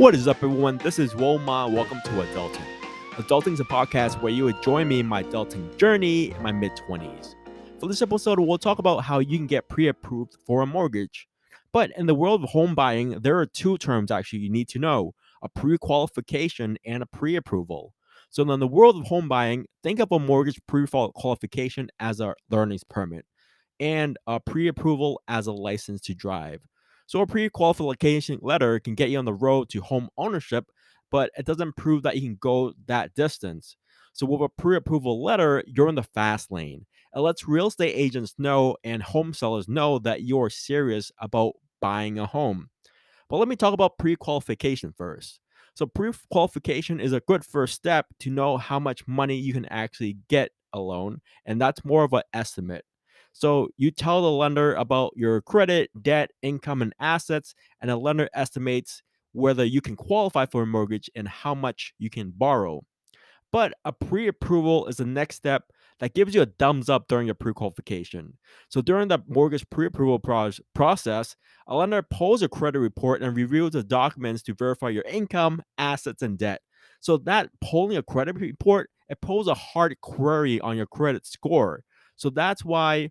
[0.00, 0.78] What is up, everyone?
[0.78, 1.66] This is Will Ma.
[1.66, 2.64] Welcome to Adulting.
[3.16, 6.52] Adulting is a podcast where you would join me in my adulting journey in my
[6.52, 7.34] mid 20s.
[7.78, 11.28] For this episode, we'll talk about how you can get pre approved for a mortgage.
[11.70, 14.78] But in the world of home buying, there are two terms actually you need to
[14.78, 17.92] know a pre qualification and a pre approval.
[18.30, 22.34] So, in the world of home buying, think of a mortgage pre qualification as a
[22.48, 23.26] learner's permit
[23.78, 26.62] and a pre approval as a license to drive.
[27.10, 30.66] So a pre-qualification letter can get you on the road to home ownership,
[31.10, 33.76] but it doesn't prove that you can go that distance.
[34.12, 36.86] So with a pre-approval letter, you're in the fast lane.
[37.12, 42.16] It lets real estate agents know and home sellers know that you're serious about buying
[42.16, 42.70] a home.
[43.28, 45.40] But let me talk about pre-qualification first.
[45.74, 50.18] So pre-qualification is a good first step to know how much money you can actually
[50.28, 52.84] get a loan, and that's more of an estimate.
[53.32, 58.28] So you tell the lender about your credit, debt, income, and assets, and the lender
[58.34, 62.84] estimates whether you can qualify for a mortgage and how much you can borrow.
[63.52, 65.64] But a pre approval is the next step
[65.98, 68.38] that gives you a thumbs up during your pre qualification.
[68.68, 71.36] So during the mortgage pre approval pro- process,
[71.66, 76.22] a lender pulls a credit report and reviews the documents to verify your income, assets,
[76.22, 76.62] and debt.
[77.00, 81.82] So that pulling a credit report, it pulls a hard query on your credit score.
[82.16, 83.10] So that's why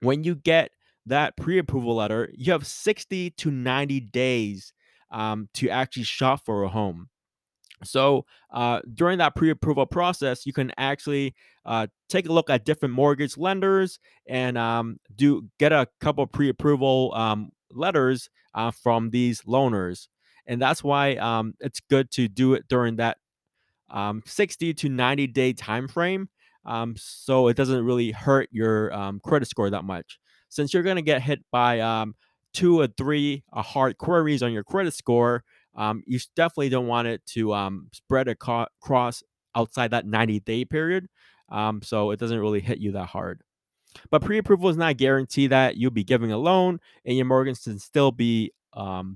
[0.00, 0.70] when you get
[1.06, 4.72] that pre-approval letter, you have 60 to 90 days
[5.10, 7.08] um, to actually shop for a home.
[7.84, 12.94] So uh, during that pre-approval process, you can actually uh, take a look at different
[12.94, 20.08] mortgage lenders and um, do get a couple pre-approval um, letters uh, from these loaners,
[20.46, 23.18] and that's why um, it's good to do it during that
[23.90, 26.28] um, 60 to 90 day time frame
[26.64, 30.18] um, so it doesn't really hurt your um, credit score that much.
[30.48, 32.14] Since you're going to get hit by um,
[32.52, 35.44] two or three uh, hard queries on your credit score,
[35.76, 39.22] um, you definitely don't want it to um, spread across
[39.54, 41.08] outside that 90 day period.
[41.48, 43.42] Um, so it doesn't really hit you that hard.
[44.10, 47.62] But pre approval is not guarantee that you'll be giving a loan and your mortgage
[47.62, 48.52] can still be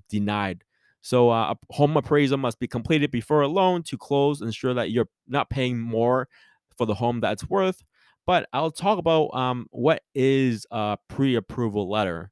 [0.08, 0.64] denied.
[1.00, 4.90] So uh, a home appraisal must be completed before a loan to close, ensure that
[4.90, 6.28] you're not paying more
[6.76, 7.82] for the home that's worth.
[8.26, 12.30] But I'll talk about um, what is a pre-approval letter.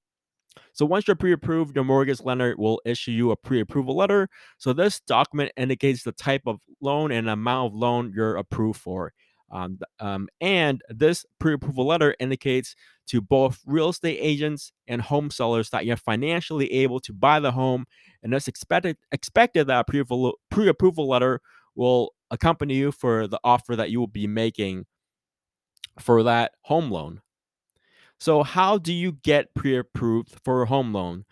[0.72, 4.28] So once you're pre-approved, your mortgage lender will issue you a pre-approval letter.
[4.58, 9.12] So this document indicates the type of loan and amount of loan you're approved for.
[9.50, 12.74] Um, um, and this pre-approval letter indicates
[13.08, 17.52] to both real estate agents and home sellers that you're financially able to buy the
[17.52, 17.84] home,
[18.22, 21.40] and it's expected expected that pre-approval, pre-approval letter
[21.74, 24.86] will accompany you for the offer that you will be making
[26.00, 27.20] for that home loan.
[28.18, 31.24] So, how do you get pre approved for a home loan?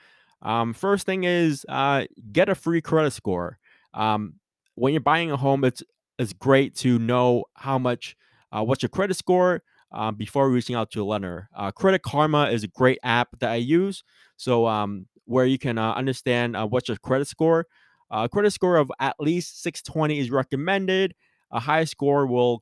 [0.43, 3.59] Um, first thing is uh, get a free credit score.
[3.95, 4.35] Um,
[4.75, 5.83] when you're buying a home, it's
[6.19, 8.17] it's great to know how much
[8.53, 9.63] uh, what's your credit score
[9.93, 11.49] uh, before reaching out to a lender.
[11.55, 14.03] Uh, credit Karma is a great app that I use.
[14.37, 17.67] So um, where you can uh, understand uh, what's your credit score.
[18.11, 21.15] A credit score of at least 620 is recommended.
[21.53, 22.61] A high score will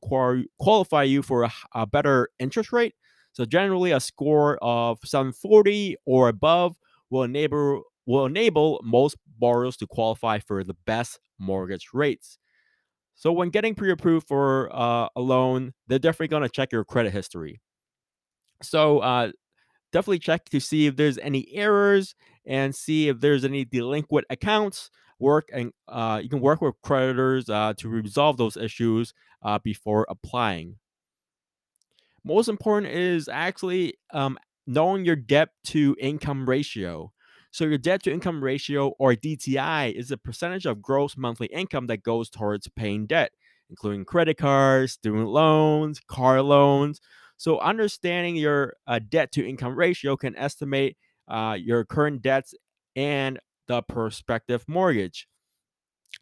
[0.59, 2.95] qualify you for a, a better interest rate.
[3.33, 6.75] So generally, a score of 740 or above
[7.09, 12.39] will enable will enable most borrowers to qualify for the best mortgage rates.
[13.13, 17.11] So when getting pre-approved for uh, a loan, they're definitely going to check your credit
[17.11, 17.61] history.
[18.63, 19.31] So uh,
[19.91, 22.15] definitely check to see if there's any errors
[22.45, 24.89] and see if there's any delinquent accounts
[25.19, 29.13] work and uh, you can work with creditors uh, to resolve those issues
[29.43, 30.77] uh, before applying.
[32.23, 34.37] Most important is actually um,
[34.67, 37.11] knowing your debt to income ratio.
[37.51, 41.87] So, your debt to income ratio or DTI is a percentage of gross monthly income
[41.87, 43.31] that goes towards paying debt,
[43.69, 47.01] including credit cards, student loans, car loans.
[47.37, 52.53] So, understanding your uh, debt to income ratio can estimate uh, your current debts
[52.95, 53.39] and
[53.69, 55.27] the prospective mortgage.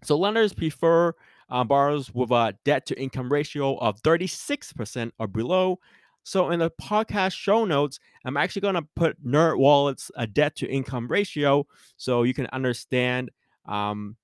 [0.03, 1.13] So lenders prefer
[1.49, 5.79] uh, borrowers with a debt to income ratio of 36% or below.
[6.23, 10.57] So in the podcast show notes, I'm actually going to put NerdWallet's a uh, debt
[10.57, 11.65] to income ratio
[11.95, 13.31] so you can understand
[13.65, 14.17] um,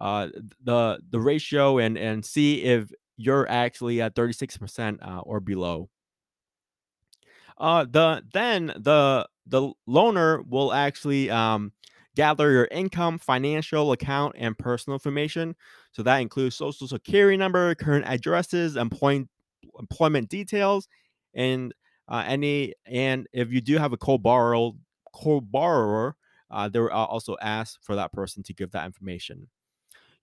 [0.00, 0.28] uh,
[0.62, 5.90] the the ratio and and see if you're actually at 36% uh, or below.
[7.58, 11.72] Uh, the then the the loaner will actually um,
[12.18, 15.54] gather your income, financial account, and personal information.
[15.92, 19.28] So that includes social security number, current addresses, employment
[19.78, 20.88] employment details,
[21.32, 21.72] and
[22.08, 24.72] uh, any and if you do have a co-borrower
[25.14, 26.16] co-borrower,
[26.50, 29.48] uh, they will also ask for that person to give that information.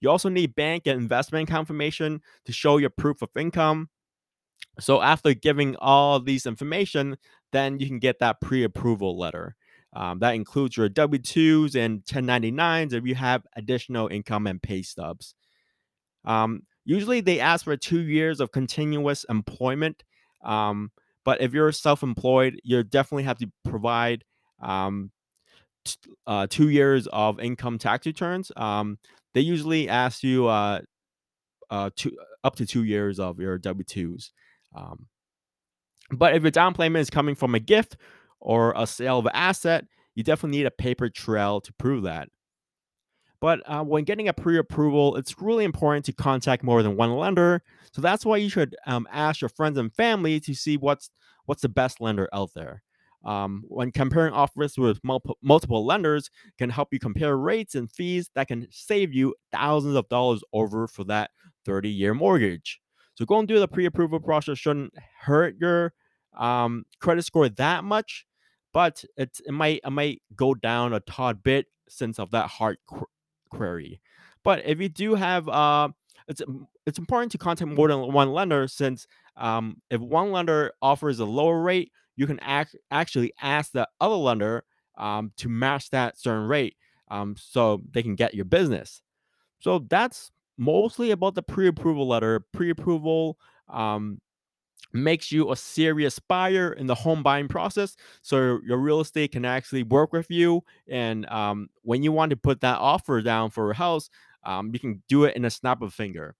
[0.02, 3.88] You also need bank and investment confirmation to show your proof of income.
[4.82, 7.16] So after giving all these information,
[7.54, 9.56] then you can get that pre-approval letter.
[9.96, 14.82] Um, that includes your W 2s and 1099s if you have additional income and pay
[14.82, 15.36] stubs.
[16.26, 20.04] Um, usually they ask for two years of continuous employment.
[20.44, 20.92] Um,
[21.24, 24.24] but if you're self employed, you definitely have to provide
[24.62, 25.12] um,
[25.86, 25.98] t-
[26.28, 28.52] uh, two years of income tax returns.
[28.58, 29.00] Um,
[29.34, 30.82] they usually ask you uh,
[31.70, 31.90] uh,
[32.44, 34.32] up to two years of your W 2s.
[34.76, 35.08] Um,
[36.12, 37.98] but if your down payment is coming from a gift
[38.46, 42.30] or a sale of an asset, you definitely need a paper trail to prove that.
[43.42, 47.16] But uh, when getting a pre approval, it's really important to contact more than one
[47.18, 47.64] lender.
[47.92, 51.10] So that's why you should um, ask your friends and family to see what's
[51.46, 52.84] what's the best lender out there.
[53.26, 58.30] Um, when comparing offers with multiple, multiple lenders can help you compare rates and fees
[58.36, 61.32] that can save you thousands of dollars over for that
[61.66, 62.80] 30 year mortgage.
[63.16, 65.94] So going through the pre-approval process shouldn't hurt your
[66.38, 68.26] um, credit score that much,
[68.75, 72.77] but it, it might it might go down a tad bit since of that hard
[72.86, 73.06] qu-
[73.50, 74.01] query.
[74.44, 75.88] But if you do have uh,
[76.27, 76.42] it's
[76.86, 79.07] it's important to contact more than one lender since
[79.38, 84.16] um, if one lender offers a lower rate, you can act, actually ask the other
[84.16, 84.66] lender
[84.98, 86.75] um, to match that certain rate
[87.10, 89.01] um, so they can get your business.
[89.60, 92.42] So that's mostly about the pre-approval letter.
[92.51, 93.38] Pre-approval
[93.69, 94.19] um,
[94.94, 99.45] makes you a serious buyer in the home buying process, so your real estate can
[99.45, 100.63] actually work with you.
[100.89, 104.10] And um, when you want to put that offer down for a house,
[104.44, 106.36] um, you can do it in a snap of a finger.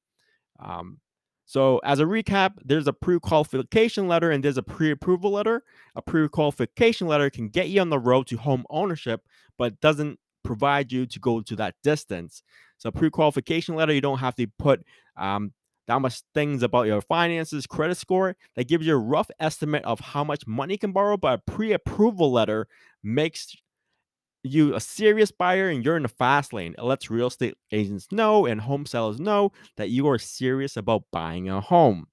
[0.60, 1.00] Um,
[1.46, 5.64] so, as a recap, there's a pre qualification letter and there's a pre approval letter.
[5.96, 9.22] A pre qualification letter can get you on the road to home ownership,
[9.58, 12.42] but doesn't provide you to go to that distance.
[12.78, 14.84] So, pre qualification letter, you don't have to put
[15.18, 15.54] um,
[15.88, 18.36] that much things about your finances, credit score.
[18.56, 21.52] That gives you a rough estimate of how much money you can borrow, but a
[21.52, 22.68] pre approval letter
[23.04, 23.56] makes
[24.44, 26.76] you a serious buyer and you're in the fast lane.
[26.78, 31.04] It lets real estate agents know and home sellers know that you are serious about
[31.12, 32.08] buying a home.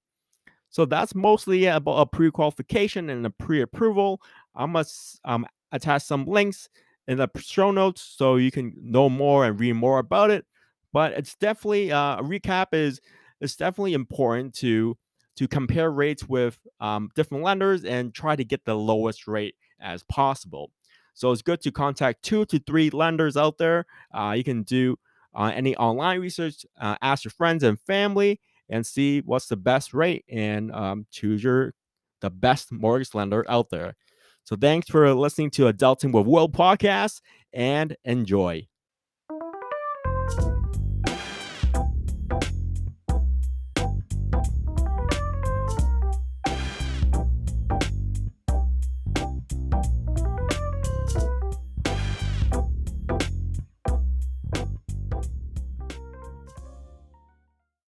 [0.69, 4.21] So that's mostly about a pre-qualification and a pre-approval.
[4.55, 6.67] I must um, attach some links
[7.07, 10.45] in the show notes so you can know more and read more about it.
[10.91, 13.01] But it's definitely uh, a recap is
[13.43, 14.97] it's definitely important to
[15.35, 20.03] to compare rates with um, different lenders and try to get the lowest rate as
[20.03, 20.71] possible.
[21.15, 23.85] So it's good to contact two to three lenders out there.
[24.13, 24.97] Uh, you can do
[25.33, 29.93] uh, any online research, uh, ask your friends and family, and see what's the best
[29.93, 31.73] rate and um, choose your
[32.21, 33.95] the best mortgage lender out there.
[34.43, 38.67] So thanks for listening to Adulting with Will podcast and enjoy.